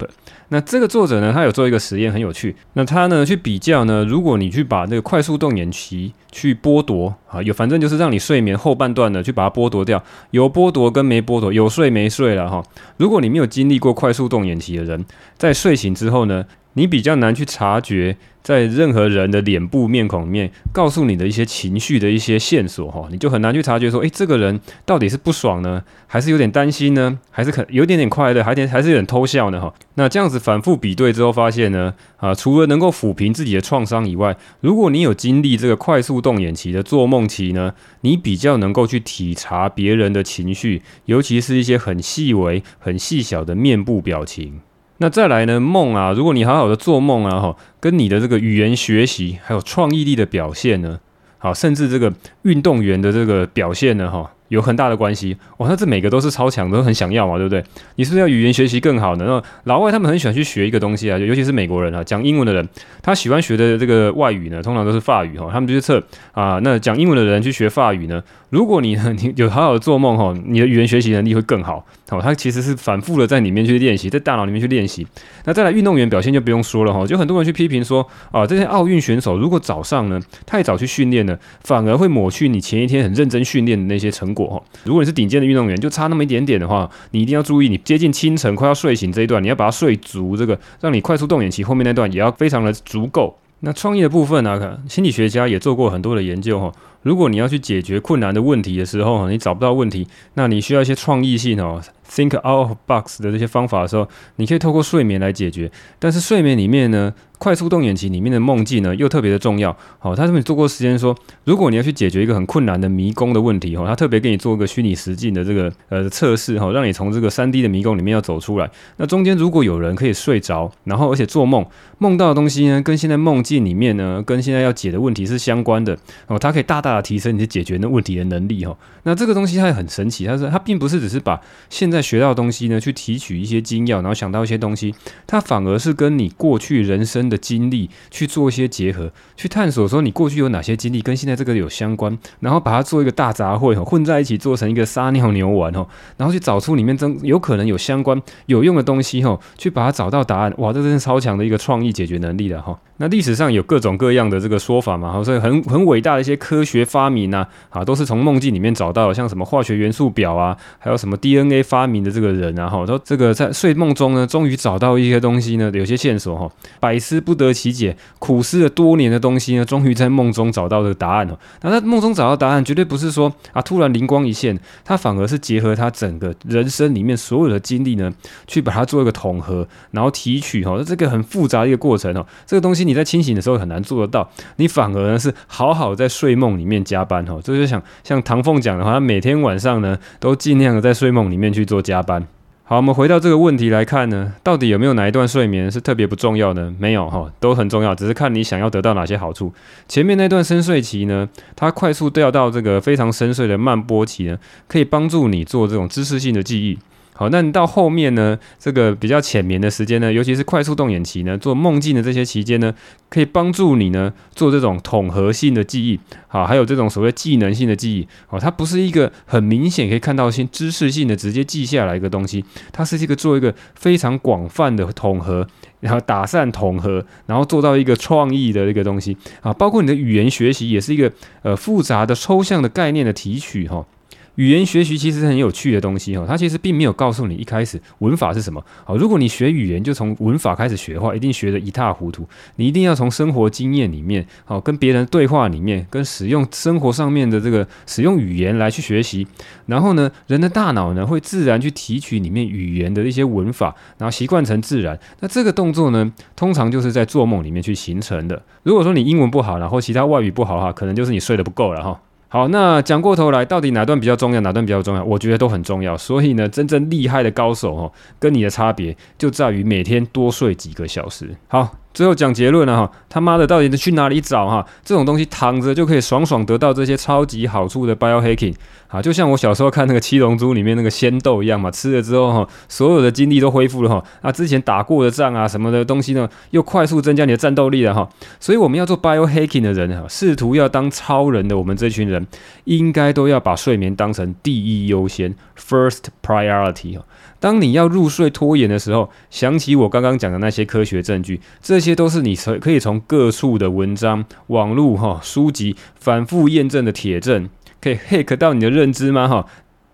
[0.50, 2.56] 那这个作者呢，他有做一个实验，很有趣。
[2.74, 12.64] 那他呢，去比较呢，如果你去把那个快速动眼期去剥夺啊，有反正就是让你睡眠后半段呢，去把它剥夺掉，有剥夺跟没剥夺，有睡没睡了哈。
[12.98, 15.04] 如果你没有经历过快速动眼期的人，
[15.38, 18.18] 在睡醒之后呢，你比较难去察觉。
[18.44, 29.74] 在任何人的脸部、面孔里面，告诉你的一些情绪的一些线索，哈，你就很难去察觉说，诶，这个人到底是不爽呢，还是有点担心呢，还是可有点点快乐，还点还是有点偷笑呢，哈。
[29.96, 44.60] 那这样子反复比对之后，发现呢，啊，除了能够抚平自己的创伤以外，如果你有经历这个快速动眼期的做梦期呢，你比较能够去体察别人的情绪，尤其是一些很细微、很细小的面部表情。
[44.98, 51.00] 那再来呢，梦啊，如果你好好的做梦啊，哈，跟你的这个语言学习还有创意力的表现呢，
[51.38, 54.33] 好，甚至这个运动员的这个表现呢，哈。
[54.54, 57.64] 有很大的关系，哇，那这每个都是超强，都很想要嘛，对不对？
[57.96, 59.26] 你是不是要语言学习更好呢？
[59.28, 62.68] 那老外他们很喜欢去学一个东西啊，尤其是美国人啊，讲英文的人，
[63.02, 65.50] 他喜欢学的这个外语呢，通常都是法语哈。
[65.52, 66.02] 他们就是测
[66.34, 71.84] 啊，那讲英文的人去学法语呢，如果你 你有好好的做梦哈，你的语言学习能力会更好。
[72.10, 75.08] 好，他其实是反复的在里面去练习，在大脑里面去练习。
[75.46, 84.43] 那再来运动员表现就不用说了哈，就很多人去批评说啊，这些奥运选手如果早上呢太早去训练呢，反而会抹去你前一天很认真训练的那些成果。
[84.84, 93.38] 如果你是顶尖的运动员，就差那么一点点的话，你一定要注意，你接近清晨快要睡醒这一段，你要把它睡足，这个让你快速动眼期后面那段也要非常的足够。
[93.62, 96.72] 那创意的部分呢、啊，心理学家也做过很多的研究哈。
[97.04, 105.72] 如果你要去解决困难的问题的时候，你找不到问题，那你需要一些创意性哦，think out of box 的这些方法的时候，你可以透过睡眠来解决。
[106.00, 109.76] 但是睡眠里面呢，快速动眼期里面的梦境呢，又特别的重要。
[110.00, 118.70] 好，他这边做过实验说，如果你要去解决一个很困难的迷宫的问题，哈，他特别给你做一个虚拟实境的这个呃测试，哈，让你从这个三 D 的迷宫里面要走出来。
[118.96, 121.66] 那中间如果有人可以睡着，然后而且做梦，
[121.98, 126.93] 梦到的东西呢，跟现在梦境里面呢，跟现在要解的问题是相关的，哦，它可以大大。
[126.94, 134.94] 大提升你去解决那问题的能力哈，那这个东西它也很神奇，它是它并不是只是把现在学到的东西呢去提取一些精要，然后想到一些东西，
[135.26, 152.80] 它反而是跟你过去人生的经历去做一些结合，去探索说你过去有哪些经历跟现在这个有相关，然后把它做一个大杂烩哈，混在一起做成一个撒尿牛丸哈，然后去找出里面真有可能有相关有用的东西哈，去把它找到答案，哇，这真是超强的一个创意解决能力了哈。
[152.98, 166.48] 那历史上有各种各样的这个说法嘛，所以很很伟大的一些科学发明呐，啊，都是从梦境里面找到，像什么化学元素表啊，还有什么 DNA 发明的这个人啊，哈，都这个在睡梦中呢，终于找到一些东西呢，有些线索哈，
[166.80, 171.40] 百思不得其解，苦思了多年的东西呢，终于在梦中找到这个答案哦。
[171.64, 178.14] 那在梦中找到答案，绝对不是说啊突然灵光一现，他反而是结合他整个人生里面所有的经历呢，
[178.46, 182.83] 去把它做一个统合，然后提取哈，这个很复杂的一个过程哦，这个东西。
[182.84, 187.40] 你在清醒的时候很难做得到，你反而呢是好好在睡梦里面加班哈。
[187.44, 192.26] 这就像像唐凤讲的话，他每天晚上呢都尽量的在睡梦里面去做加班。
[192.66, 196.72] 好，我们回到这个问题来看呢，到底有没有哪一段睡眠是特别不重要的？
[196.80, 199.54] 没有哈，都很重要，只是看你想要得到哪些好处。
[199.88, 204.38] 前面那段深睡期呢，它快速掉到这个非常深睡的慢波期呢，
[204.70, 206.80] 可以帮助你做这种知识性的记忆。
[207.24, 212.76] 好，那你到后面呢，这个比较浅眠的时间呢，尤其是快速动眼期呢，做梦境的这些期间呢，
[213.08, 225.48] 可以帮助你呢做这种统合性的记忆，好，还有这种所谓技能性的记忆，好，它不是一个很明显可以看到性知识性的直接记下来一个东西，它是一个做一个非常广泛的统合，
[225.80, 231.10] 然后打散统合，然后做到一个创意的一个东西，啊，包括你的语言学习也是一个
[231.44, 233.86] 呃复杂的抽象的概念的提取，哈。
[234.36, 238.64] 语言学习其实是很有趣的东西哈，它其实并没有告诉你一开始文法是什么。
[238.84, 242.28] 好，如果你学语言就从文法开始学的话，一定学得一塌糊涂。
[242.56, 249.28] 你一定要从生活经验里面，好，跟别人对话里面，跟使用生活上面的这个使用语言来去学习。
[249.68, 255.00] 然后呢，人的大脑呢会自然去提取里面语言的一些文法，然后习惯成自然。
[255.20, 258.42] 那这个动作呢，通常就是在做梦里面去形成的。
[258.64, 262.02] 如果说你英文不好，然后其他外语不好的话，可能就是你睡得不够了哈。
[262.34, 265.04] 好，那讲过头来，到底哪段比较重要，哪段比较重要？
[265.04, 265.96] 我觉得都很重要。
[265.96, 271.30] 所以呢，真正厉害的高手哦，跟你的差别就在于每天多睡几个小时。
[271.48, 274.66] 好，最后讲结论了哈，他妈的到底是去哪里找哈？
[274.84, 278.56] 这种东西躺着就可以爽爽得到这些超级好处的 biohacking
[278.88, 288.08] 啊，就像我小时候看那个七龙珠里面那个仙豆一样嘛，吃了之后哈，所有的精力都恢复了哈，啊，之前打过的仗啊什么的东西呢，又快速增加你的战斗力了哈。
[288.40, 292.26] 所以我们要做 biohacking 的人哈，试图要当超人的我们这群人，
[292.66, 297.06] 应该都要把睡眠当成第一优先 first priority 哈。
[297.44, 307.50] 当你要入睡拖延的时候，想起我刚刚讲的那些科学证据，这些都是你从可以从各处的文章、网络哈书籍反复验证的铁证，
[307.82, 309.28] 可以 hack 到你的认知吗？
[309.28, 309.46] 哈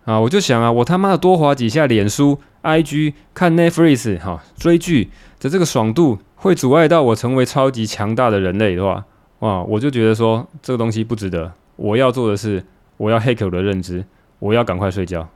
[0.06, 5.10] 啊，我就想啊，我他妈的多滑几下脸书、IG 看 Netflix 哈追剧
[5.40, 9.04] 的这个爽度，会阻碍到我成为超级强大的人类的话，
[9.40, 11.52] 哇，我就觉得说这个东西不值得。
[11.78, 12.64] 我要做的是，
[12.98, 14.06] 我要 hack 我的认知，
[14.38, 15.28] 我要赶快睡觉。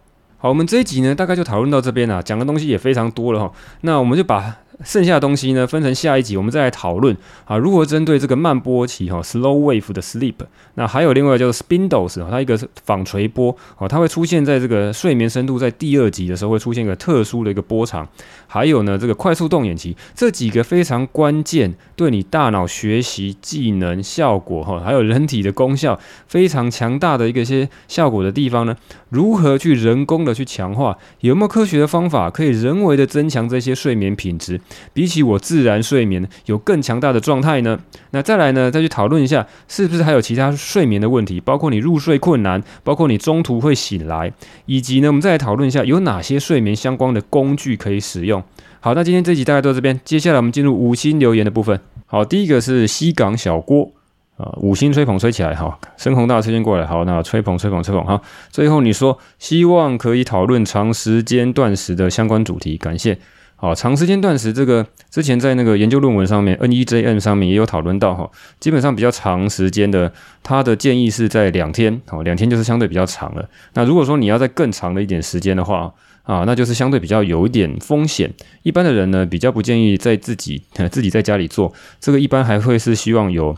[0.44, 3.50] 好，我们这一集呢，大概就讨论到这边了，讲的东西也非常多了哈。
[3.80, 7.58] 那我们就把剩下的东西呢，分成下一集，我们再来讨论啊。
[7.58, 10.34] 如何针对这个慢波期哈 （slow wave） 的 sleep，
[10.76, 18.08] 那还有另外叫做 spindles，它一个纺锤波哦，它会出现在这个睡眠深度在第二级的时候会出现一个特殊的一个波长。
[18.48, 28.76] 还有呢，这个快速动眼期这几个非常关键，对你大脑学习技能效果哈，还有人体的功效非常强大的一个些效果的地方呢，
[29.10, 30.98] 如何去人工的去强化？
[31.22, 34.60] 有没有科学的方法可以人为的增强这些睡眠品质？
[34.94, 37.80] 比起我自然睡眠有更强大的状态呢？
[38.12, 41.40] 那再来呢，再去讨论一下，是不是还有其他睡眠的问题？
[41.40, 44.32] 包括你入睡困难，包括你中途会醒来，
[44.66, 48.44] 以及呢，我们再来讨论一下有哪些睡眠相关的工具可以使用。
[48.80, 51.80] 好，那今天这集大概到这边，接下来我们进入五星留言的部分。
[52.06, 53.92] 好，第一个是西港小郭
[54.38, 58.22] 啊，五星吹捧吹起来，好，深红大推荐过来，好，那吹捧吹捧吹捧，好，
[58.52, 63.18] 最后你说希望可以讨论长时间断食的相关主题，感谢。
[63.56, 70.12] 好，长时间断食这个之前在那个研究论文上面，NEJM 上面也有讨论到哈，基本上比较长时间的，
[70.42, 73.50] 它的建议是在两天，哦，两天就是相对比较长了。
[73.74, 78.34] 那如果说你要在更长的一点时间的话，啊，那就是相对比较有一点风险。
[78.64, 80.62] 一般的人呢，比较不建议在自己
[80.92, 83.56] 自己在家里做，这个一般还会是希望有。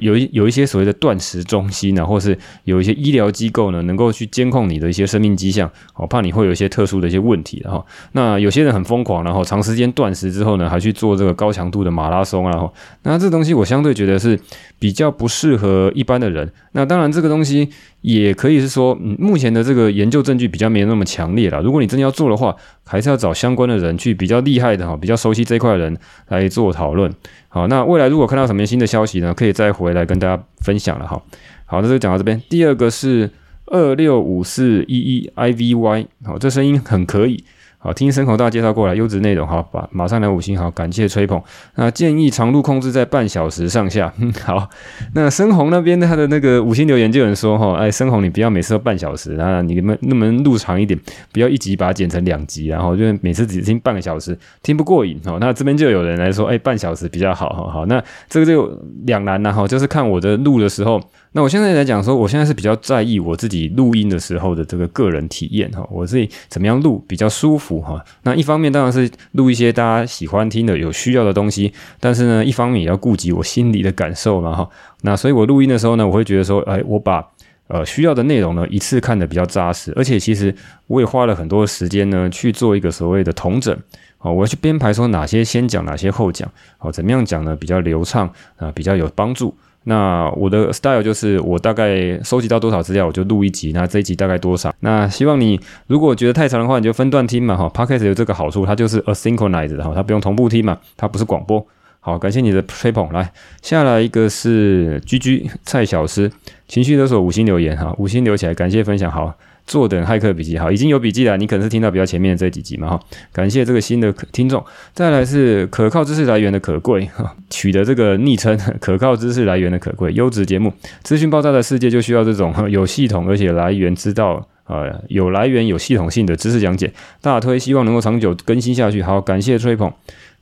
[0.00, 12.72] 有一有一些所谓的断食中心呢，或是有一些医疗机构呢，能够去监控你的一些生命迹象，我怕你会有一些特殊的一些问题，然后那有些人很疯狂，然后长时间断食之后呢，还去做这个高强度的马拉松，然后
[13.02, 14.38] 那这东西我相对觉得是
[14.78, 16.50] 比较不适合一般的人。
[16.72, 17.68] 那当然这个东西
[18.02, 21.60] 也可以是说，嗯，目前的这个研究证据比较没有那么强烈了。
[21.60, 22.54] 如果你真的要做的话，
[22.88, 25.96] 还是要找相关的人去比较厉害的哈，比较熟悉这一块的人
[26.28, 27.12] 来做讨论。
[27.48, 31.22] 好，那未来如果看到什么新的消息呢，可以再回来跟大家分享了哈。
[31.66, 32.42] 好，那就讲到这边。
[32.48, 33.30] 第二个是
[33.66, 37.44] 二六五四一一 IVY，好，这声音很可以。
[37.88, 41.42] 好，听深红大介绍过来，优质内容，好，把马上来五星，好，感谢吹捧。
[41.76, 44.12] 那建议长度控制在半小时上下。
[44.18, 44.68] 嗯， 好，
[45.14, 51.00] 那深红那边他的那个五星留言就有人说哈，哎，深红你不要每次都半小时，啊你们能不能录长一点，
[51.32, 55.38] 不要一集把它剪成两集，然后就每次只听半个小时，听不过瘾哦。
[55.40, 58.70] 那这边就有人来说，哎，半小时比较好，好，好，那这个就
[59.06, 61.00] 两难了哈，就是看我的录的时候。
[61.32, 68.04] 那我现在来讲说，我现在是比较在意我自己录音的时候的这个个人体验哈，我自己怎么样录比较舒服哈。
[68.22, 74.68] 那一方面当然是录一些大家喜欢听的、有需要的东西，但是呢，一方面也要顾及我心里的感受嘛哈。
[75.02, 77.24] 那所以我录音的时候呢，我会觉得说，哎，我把
[77.68, 80.54] 呃需要的内容呢一次看得比较扎实，而且其实
[80.86, 83.76] 我也花了很多时间呢去做一个所谓的统整，
[84.16, 89.56] 好，我要去编排说哪些先讲，哪些后讲，好，怎么样讲呢比较流畅啊，比较有帮助。
[89.88, 93.72] 那我的 style 就是我大概收集到多少资料，我就录一集。
[93.72, 94.70] 那这一集大概多少？
[94.80, 97.56] 那希望你如果觉得太长的话，你就分段听嘛。
[97.56, 101.66] 哈，Podcast 有这个好处，它就是 asynchronized 哈，它不用同步听嘛，它不是广播。
[102.00, 103.10] 好，感谢你的吹捧。
[103.14, 106.30] 来，下来一个是居居蔡小诗，
[106.66, 109.10] 情绪勒索五星留言哈，五星留起来，感谢分享。
[109.10, 109.34] 好。
[109.68, 111.36] 坐等骇客笔记，好，已经有笔记了。
[111.36, 113.00] 你可能是听到比较前面的这几集嘛，哈，
[113.32, 114.64] 感谢这个新的听众。
[114.94, 117.08] 再来是可靠知识来源的可贵，
[117.50, 126.90] 取得这个昵称，可靠知识来源的可贵，优质节目，资讯爆炸的世界就需要这种有系统而且来源知道，呃，有来源有系统性的知识讲解。
[127.20, 129.02] 大推希望能够长久更新下去。
[129.02, 129.92] 好，感谢吹捧。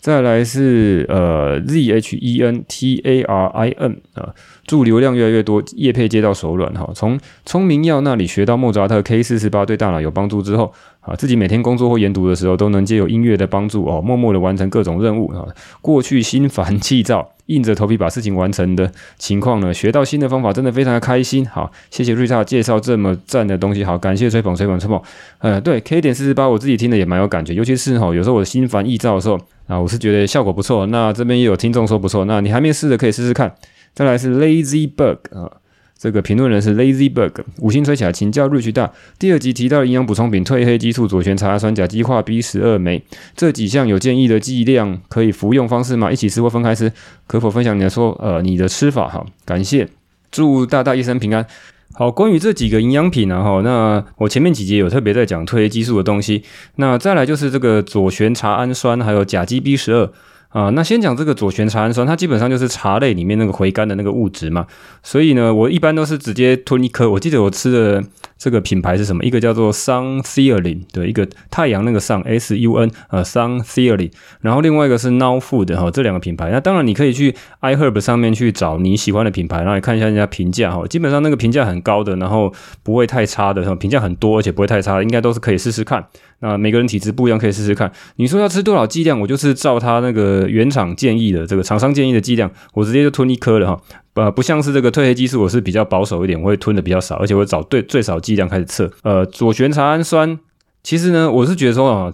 [0.06, 6.88] 再来是呃 Z H E N T A R I N 啊、呃，祝流量越来越多，叶配接到手软哈。
[6.94, 10.72] 从聪明药那里学到莫扎特 K 四十八对大脑有帮助之后
[11.06, 15.46] 啊，自己每天工作或研读的时候，都能借由音乐的帮助哦，默默的完成各种任务啊。
[15.80, 21.46] 过去心烦气躁，硬着头皮把事情完成的情况呢，学到新的方法，真的非常的开心。
[21.48, 23.84] 好，谢谢瑞萨介绍这么赞的东西。
[23.84, 25.00] 好，感谢吹捧吹捧吹捧。
[25.38, 29.38] 呃，对，K 点四十八，我自己听的也蛮有感觉，尤其是哈，有时候我心烦意躁的时候
[29.68, 30.86] 啊，我是觉得效果不错。
[30.86, 33.54] 那这边也有听众说不错，那你还没试的可以试试看。
[33.94, 35.62] 再来是 Lazy Bug 啊。
[35.98, 38.92] 这个评论人是 Lazybug，五星吹起来，请教 Rich 大。
[39.18, 43.02] 第二集提到营养补充品：褪黑激素、左旋茶氨酸、甲基化 B 十二酶
[43.34, 46.12] 这几项有建议的剂量可以服用方式吗？
[46.12, 46.92] 一起吃或分开吃？
[47.26, 49.08] 可否分享你的说呃你的吃法？
[49.08, 49.88] 哈，感谢，
[50.30, 51.46] 祝大大一生平安。
[51.94, 56.42] 好，关于这几个营养品呢，哈，那我前面几节有特别在讲褪黑激素的东西，
[56.74, 60.10] 那再来就是这个左旋茶氨酸，还有甲基 B 十二。
[60.48, 64.66] 啊，那先讲这个左旋茶氨酸，它基本上就是茶类里面那个回甘的那个物质嘛，
[65.02, 67.10] 所以呢，我一般都是直接吞一颗。
[67.10, 68.02] 我记得我吃的
[68.38, 69.24] 这个品牌是什么？
[69.24, 76.50] 一个叫做 Sun Theory，对，一个太阳那个 Sun S U N，呃，Sun Theory，然后另外一个是 Now Food 哈，这两个品牌。
[76.50, 86.04] 那当然你可以去 iHerb 上面去找你喜欢的品牌，然后你看一下人家评价哈，基本上那个评价很高的，然后不会太差的，评价很多而且不会太差，应该都是可以试试看。
[86.40, 87.90] 那每个人体质不一样，可以试试看。
[88.16, 93.82] 你说要吃多少剂量，我就是照他那个原厂建议的这个厂商建议的剂量，我直接就吞一颗了哈。
[94.16, 98.90] 呃，不像是这个褪黑激素，我是比较保守一点，我会吞的比较少，而且我会找最最少剂量开始测。
[99.02, 100.38] 呃，左旋茶氨酸，
[100.82, 102.12] 其实呢，我是觉得说啊，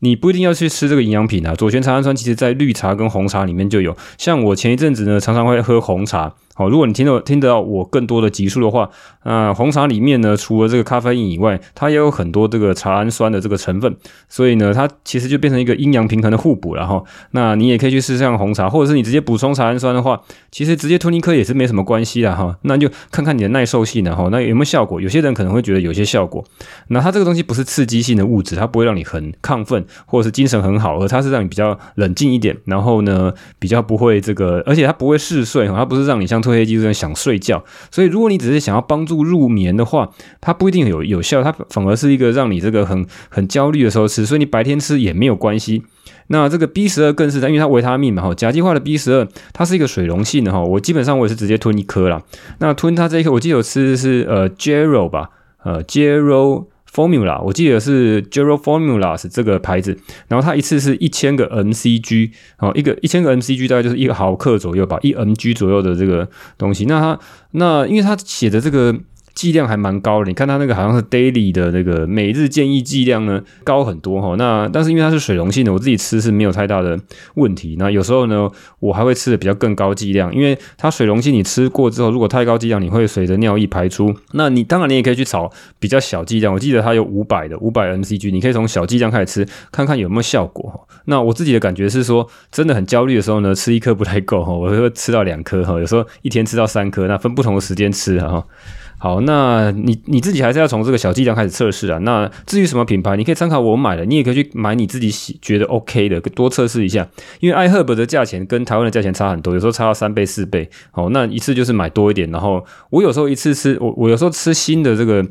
[0.00, 1.54] 你不一定要去吃这个营养品啊。
[1.54, 6.34] 左旋茶氨酸其实在绿茶跟红茶里面就有，像我前一阵子呢，常常会喝红茶。
[6.54, 8.88] 好，如果你听到听得到我更多的集数的话，
[9.24, 13.96] 那红茶里面呢，除了这个咖啡因以外，它也有很多这个茶氨酸的这个成分，
[14.28, 17.02] 所以呢，它其实就变成一个阴阳平衡的互补了哈。
[17.32, 20.20] 那你也可以去试试像红茶，或者是你直接补充茶氨酸的话，
[20.52, 22.56] 其实直接吞一颗也是没什么关系的哈。
[22.62, 25.00] 那就看看你的耐受性了哈，那有没有效果？
[25.00, 26.44] 有些人可能会觉得有些效果。
[26.88, 45.82] 那它这个东西不是刺激性的物质，它不会让你很亢奋，或者是精神很好，而它是让你比较冷静一点，然后呢，比较不会这个，而且它不会嗜睡哈，它不是让你像褪黑激素想睡觉，所以如果你只是想要帮助入眠的话，它不一定有有效，它反而是一个让你这个很很焦虑的时候吃，所以你白天吃也没有关系。
[46.26, 52.22] 那这个 B 十二更是，因为它维他命嘛，哈，甲基化的 B 十二，它是一个水溶性的哈，我基本上我也是直接吞一颗啦。
[52.58, 55.30] 那吞它这一颗，我记得我吃的是呃 Gero 吧，
[55.64, 56.66] 呃 Gero。
[56.94, 66.84] Formula，我记得是 Gero Formulas 这个牌子，然后它一次是一千个 mcg，哦，一个一千个 mcg 大概就是一个毫克左右吧，一 mg 左右的这个东西。
[66.86, 67.18] 那它
[67.50, 68.94] 那因为它写的这个。
[69.34, 74.34] 剂量还蛮高的，你看它那个好像是 daily 的那个每日建议剂量呢，高很多哈。
[74.38, 76.98] 那但是因为它是水溶性的，我自己吃是没有太大的
[77.34, 77.74] 问题。
[77.78, 84.14] 那有时候呢，我还会吃的比较更高剂量，因为它水溶性，你吃过之后，如果太高剂量，你会随着尿液排出。
[84.32, 90.86] 那你当然你也可以去炒比较小剂量，我记得它有五百的五百 mcg，你可以从小剂量开始吃，看看有没有效果。
[91.06, 98.44] 那我自己的感觉是说，真的很焦虑的时候呢，吃一颗不太够哈，我会吃到两颗哈，有时候一天吃到三颗，那分不同的时间吃哈。
[99.04, 101.98] 好，那你你自己还是要从这个小剂量开始测试啊。
[101.98, 107.06] 那至于什么品牌，你可以参考我买的，你也可以去买你自己喜觉得 OK 的，多测试一下。
[107.40, 110.66] 因为 iHerb 的价钱跟台湾的价钱差很多，有时候差到三倍四倍。
[110.90, 115.22] 好，那一次就是买多一点，然后我有时候一次吃，我我有时候吃新的这个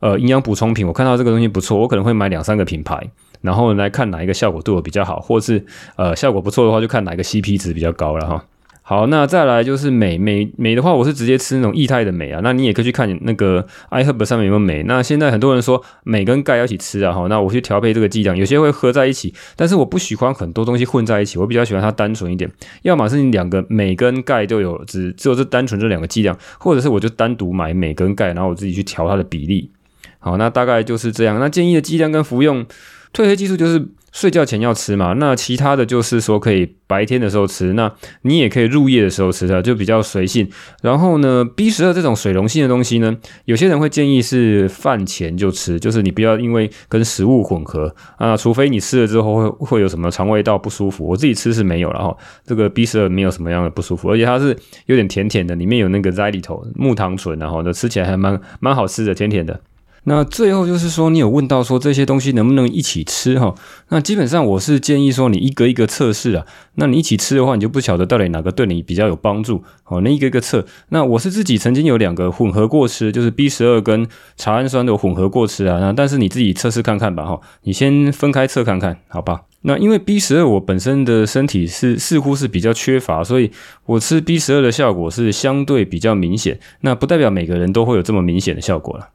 [0.00, 3.00] 呃营养补充品，我看到这个东西不错，我可能会买两三个品牌，
[3.42, 5.64] 然后来看哪一个效果对我比较好，或是
[5.94, 8.44] 呃效果不错的话，就看哪一个 CP 值比较高了哈。
[8.90, 12.40] 好，那再来就是镁镁镁的话，我是直接吃那种液态的镁啊。
[12.42, 14.82] 那你也可以去看那个 iHerb 上面有没有镁。
[14.82, 22.50] 那现在很多人说镁跟钙要一起吃啊，哈，那我去调配这个剂量，有些会合在一起，但是我不喜欢很多东西混在一起，我比较喜欢它单纯一点。
[22.82, 29.70] 要么是你两个镁跟钙都有，只只有这单纯这两个剂量，或者是我就单独买镁跟钙，然后我自己去调它的比例。
[30.18, 31.38] 好，那大概就是这样。
[31.38, 32.66] 那建议的剂量跟服用
[33.14, 33.86] 褪黑激素就是。
[34.12, 37.92] 睡觉前要吃嘛，那其他的就是说可以白天的时候吃，那
[38.22, 40.48] 你也可以入夜的时候吃它，就比较随性。
[40.82, 51.06] 然后呢，B 十二这种水溶性的东西呢，有些人会建议是饭前就吃，就是你不要因为跟食物混合啊，除非你吃了之后会会有什么肠胃道不舒服。
[51.06, 59.60] 我自己吃是没有了哈，这个 B 十二没有什么样的不舒服，而且它是有点甜甜的，里面有那个 xylitol 木糖醇，然后呢吃起来还蛮蛮好吃的，甜甜的。
[60.04, 63.54] 那最后就是说，你有问到说这些东西能不能一起吃哈？
[63.90, 66.46] 那基本上我是建议说，你一个一个测试啊。
[66.76, 69.62] 那你一起吃的话，你就不晓得到底哪个对你比较有帮助。
[69.82, 70.64] 好，那一个一个测。
[70.88, 75.78] 那我是自己曾经有两个混合过吃，就是 B 十二跟茶氨酸的混合过吃啊。
[75.78, 79.42] 那但是你自己测试看看吧哈，你先分开测看看，好吧？
[79.62, 83.50] 那因为 B 十二我本身的身体是似乎是比较缺乏，所以
[83.84, 86.58] 我吃 B 十二的效果是相对比较明显。
[86.80, 89.08] 那不代表每个人都会有这么明显的效果了。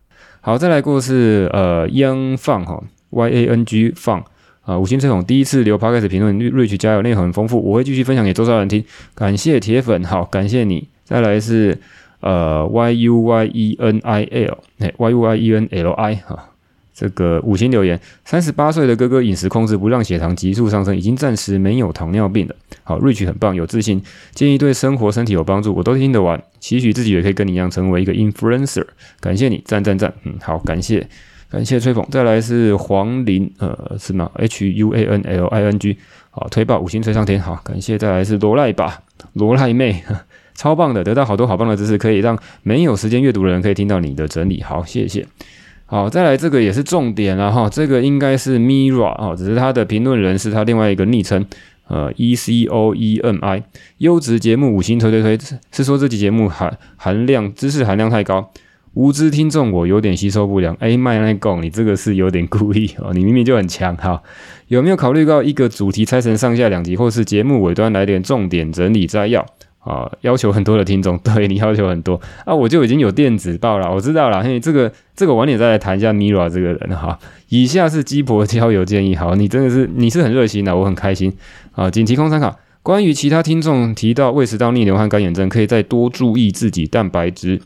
[0.45, 2.79] 好，再来过是呃 yang fan 哈
[3.09, 4.23] ，Y A N G 放
[4.61, 10.87] 啊，五星吹捧，第一次留 Podcast 评论，Rich 加油，内容很丰富，我会继续分享给周遭人听，感谢铁粉，好，感谢你。
[11.03, 11.75] 再来是
[12.19, 16.51] 呃 Y U Y E N I L，哎，Y U Y E N L I 哈。
[16.95, 22.55] 这个五星留言，三十八岁的哥哥饮食控制不让血糖急速上升，已经暂时没有糖尿病了。
[22.83, 24.01] 好，Rich 很棒，有自信，
[24.33, 26.41] 建议对生活身体有帮助，我都听得完。
[26.61, 28.85] 期许自己也可以跟你一样成为一个 influencer。
[29.19, 31.05] 感谢你，赞赞赞，嗯，好，感谢
[31.49, 32.07] 感谢吹捧。
[32.09, 35.97] 再来是黄林，呃，是吗？H U A N L I N G，
[36.29, 37.97] 好，推爆五星吹上天，好，感谢。
[37.97, 39.01] 再来是罗赖吧，
[39.33, 40.01] 罗赖妹，
[40.55, 44.63] 超棒的，得到好多好棒的知识，可以让没有时间阅读的人可以听到你的整理。
[44.63, 45.27] 好，谢谢。
[45.87, 51.45] 好，再来这个也是重点了哈，这个应该是 Mira 啊，只是他的评论人是他另外一个昵称，
[51.87, 53.63] 呃，E C O E N I
[53.99, 55.37] 优质节目五星推推推，
[55.71, 58.49] 是说这期节目含含量知识含量太高，
[58.95, 60.75] 无知听众我有点吸收不良。
[60.79, 64.23] 哎，麦来讲，你这个是有点故意哦，你明明就很强哈，
[64.69, 69.45] 有没有考虑到一个主题拆成上下两集，或是节目尾端来点重点整理摘要？
[69.85, 74.43] 啊，要求很多的听众， 对你要求很多啊，我就已经有电子报了，我知道了。
[74.43, 77.17] 嘿，这个这个晚点再来谈一下 Mira 这个人哈。
[77.49, 81.31] 以下是鸡婆交友建议，好，你真的是你是很热心的，我很开心
[81.73, 81.89] 啊。
[81.89, 82.57] 仅提供参考。
[82.81, 87.61] 关于其他听众提到胃食道逆流和干眼症，可以再多注意自己蛋白质、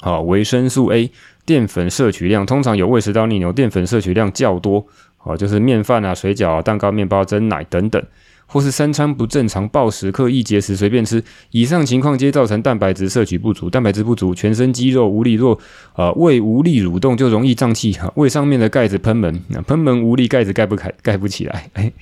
[0.00, 1.10] 好维生素 A、
[1.44, 2.44] 淀粉摄取量。
[2.44, 4.84] 通常有胃食道逆流，淀粉摄取量较多，
[5.16, 8.02] 好，就是面饭啊、水饺啊、蛋糕、面包、蒸奶等等。
[8.50, 13.68] 或是三餐不正常、暴食、刻意节食、随便吃，以上情况皆造成蛋白质摄取不足。
[13.68, 15.56] 蛋白质不足，全身肌肉无力，若
[15.94, 18.10] 呃胃无力蠕动，就容易胀气哈。
[18.16, 21.68] 胃上面的盖子喷门，那賁门无力，盖子盖不开，盖不起来。
[21.74, 21.92] 哎，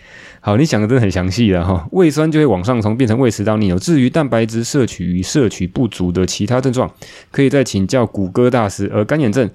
[0.40, 1.86] 好，你想的真的很详细了哈。
[1.90, 3.76] 胃酸就会往上冲，变成胃食道逆流。
[3.78, 6.88] 至于蛋白质摄取与摄取不足的其他症状，
[7.32, 8.88] 可以再请教谷歌大师。
[8.94, 9.50] 而干眼症。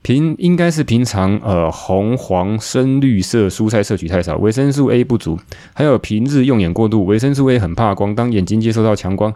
[0.00, 5.38] 平应该是平常呃红黄深绿色蔬菜摄取太少，维生素 A 不足，
[5.74, 7.04] 还有平日用眼过度。
[7.04, 9.30] 维生素 A 很怕光，当眼睛接受到强光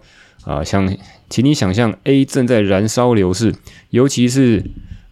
[0.44, 0.96] 啊、呃，想
[1.28, 3.54] 请你想象 A 正在燃烧流逝，
[3.90, 4.64] 尤其是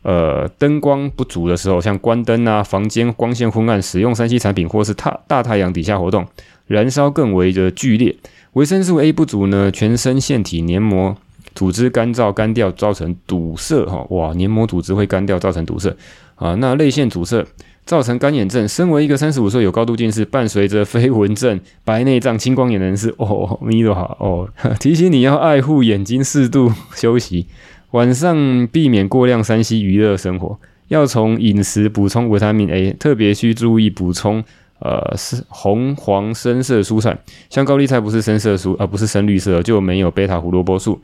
[0.03, 6.27] 呃灯光不足的时候，像关灯啊，房间光线昏暗，使用三 C 产品或是大大太阳底下活动，
[6.69, 8.17] 燃烧更为的剧烈。
[8.55, 11.17] 维生素 A 不足呢，全身腺体黏膜。
[11.61, 15.95] 组织干燥干掉，造成堵塞哈，哇，黏膜组织会干掉，造成堵塞
[16.37, 16.55] 啊。
[16.55, 17.45] 那泪腺阻塞
[17.85, 18.67] 造成干眼症。
[18.67, 24.49] 身为一个三十五岁有高度近视，伴随着飞蚊症、白内障、青光眼的人士，哦，咪都好哦。
[24.79, 27.47] 提醒你要爱护眼睛，适度休息，
[27.91, 30.59] 晚上避免过量三 C 娱乐生活，
[30.89, 34.43] 要从饮食补充维他命 A，特别需注意补充
[34.79, 37.19] 呃是红黄深色蔬菜，
[37.51, 40.99] 像高丽菜不是深色蔬，而、不是深绿色，就没有贝塔胡萝卜素。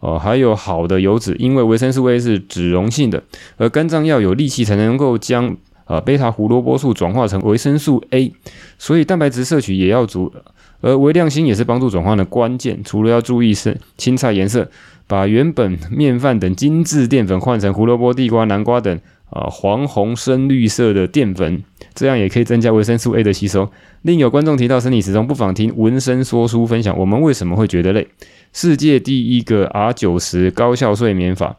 [0.00, 3.22] 哦，还有好的油脂，因为维生素 A 是脂溶性的，
[3.58, 8.32] 而肝脏要有力气才能够将呃贝塔胡萝卜素转化成维生素 A，
[8.78, 10.32] 所以蛋白质摄取也要足，
[10.80, 12.82] 而微量锌也是帮助转换的关键。
[12.82, 14.70] 除了要注意是青菜颜色，
[15.06, 18.96] 把原本面饭等精致淀粉换成胡萝卜、地瓜、南瓜等
[19.28, 21.62] 啊、呃、黄红深绿色的淀粉，
[21.94, 23.70] 这样也可以增加维生素 A 的吸收。
[24.02, 28.08] 另有观众提到身体时钟，不妨听文生说书分享，我们为什么会觉得累？
[28.52, 31.56] 世界第一个 R 九十高效睡眠法，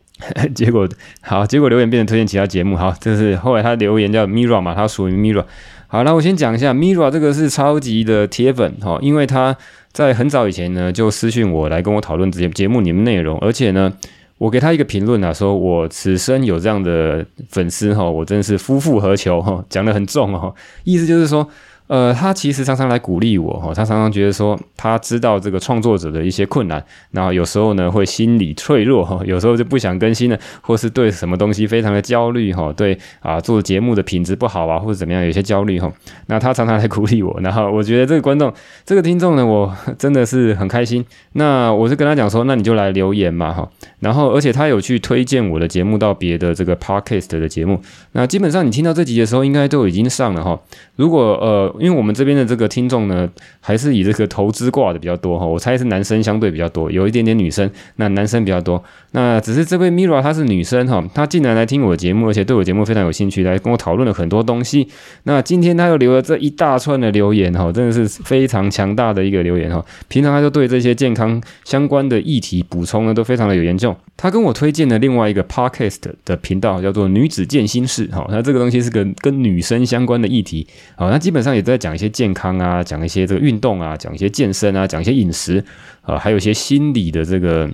[0.54, 0.88] 结果
[1.22, 2.76] 好，结果留言变成推荐其他节目。
[2.76, 5.44] 好，这是后来他留言叫 Mira 嘛，他属于 Mira。
[5.88, 9.56] 好，那我先讲一下 Mira 这个是超级的铁粉哈，因为他
[9.92, 13.92] 在很早以前呢就私讯我来跟我讨论节节目里面内容，而且呢，
[14.38, 21.48] 我给他一个评论啊，说我此生有这样的粉丝哈，我真的是夫复何求哈，讲得很重哦，意思就是说。
[21.88, 35.88] 呃，他其实常常来鼓励我哈，他常常觉得说他知道这个创作者的一些困难，然后有时候呢会心理脆弱哈，有时候就不想更新了，或是对什么东西非常的焦虑哈，对啊做节目的品质不好啊，或者怎么样有些焦虑哈，
[36.26, 38.52] 那他常常来鼓励我，然后我觉得这个观众
[38.84, 43.68] 这个听众呢，我真的是很开心，那我就跟他讲说，那你就来留言嘛哈，
[44.00, 47.80] 然后而且他有去推荐我的节目到别的这个 podcast 的节目，
[48.10, 50.58] 那基本上你听到这集的时候应该都已经上了哈，
[50.96, 51.72] 如果呃。
[51.80, 53.28] 因为我们这边的这个听众呢，
[53.60, 58.82] 还是以这个投资挂的比较多哈，我猜是男生相对比较多，有一点点女生，那男生比较多。
[59.16, 64.86] 那只是这位 Mira 她是女生哈，她竟然来听我的节目，而且对我节目非常有兴趣，来跟我讨论了很多东西。
[65.22, 69.82] 那今天她又留了这一大串的留言哈，真的是非常强大的一个留言哈。
[70.08, 73.96] 平常她就对这些健康相关的议题补充呢，都非常的有研究。
[74.18, 78.26] 她跟我推荐了另外一个 Podcast 的频道，叫做女子健心室哈。
[78.30, 85.64] 那这个东西是个跟女生相关的议题啊，那基本上也在讲一些健康啊，讲一些这个运动啊，讲一些健身啊，讲一些饮食
[86.02, 87.66] 啊，还有一些心理的这个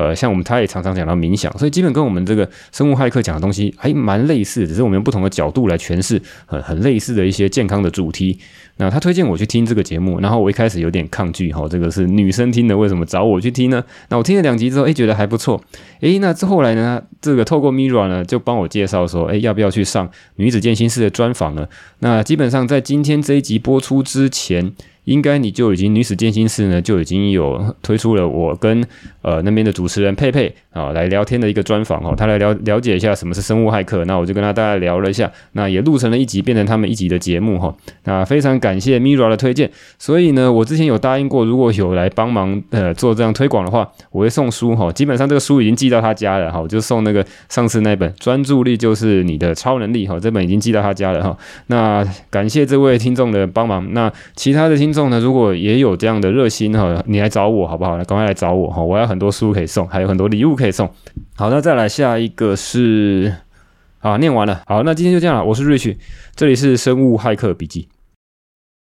[0.00, 8.38] 呃，像我们他也常常讲到冥想，所以基本跟我们这个生物骇客讲的东西还蛮类似，只是我们用不同的角度来诠释很很类似的一些健康的主题。
[8.78, 13.84] 那他推荐我去听这个节目，然后我一开始有点抗拒，哈，这个是女生听的，为什么找我去听呢？
[14.08, 15.62] 那我听了两集之后，诶，觉得还不错，
[16.00, 21.68] 诶，那之后来呢，这个透过 Mira 呢，就帮我介绍说，诶，要不要去上女子健心室的专访呢？
[21.98, 24.72] 那基本上在今天这一集播出之前。
[25.04, 28.84] 应该你就已经女子健心室呢，就已经有推出了我跟
[29.22, 37.74] 呃那边的主持人佩佩啊来聊天的一个专访哦，他来了了解一下什么是生物骇客，那我就跟他大概聊了一下，那也录成了一集，变成他们一集的节目哈。
[38.04, 44.92] 那非常感谢 Mira 的推荐，所以呢，我之前有答应过，如果有来帮忙呃做这样推广的话，我会送书哈。
[44.92, 51.36] 基本上这个书已经寄到他家了哈，我就送那个上次那本专注力就是你的超能力哈，这本已经寄到他家了哈。
[51.68, 54.89] 那感谢这位听众的帮忙，那其他的听。
[54.90, 57.96] 听众呢，如果也有这样的热心哈，你来找我好不好？
[57.98, 60.90] 赶快来找我哈，我要很多书可以送，还有很多礼物可以送。
[61.36, 63.32] 好，那再来下一个是，
[64.00, 64.62] 好，念完了。
[64.66, 65.44] 好，那今天就这样了。
[65.44, 65.96] 我是 Rich，
[66.34, 67.86] 这里是生物骇客笔记。